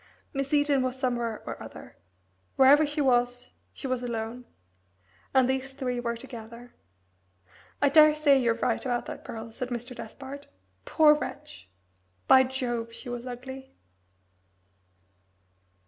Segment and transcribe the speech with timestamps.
[0.33, 1.95] Miss Eden was somewhere or other.
[2.55, 4.45] Wherever she was she was alone.
[5.31, 6.73] And these three were together.
[7.83, 9.95] "I daresay you're right about that girl," said Mr.
[9.95, 10.47] Despard.
[10.85, 11.69] "Poor wretch!
[12.27, 13.75] By Jove, she was ugly!"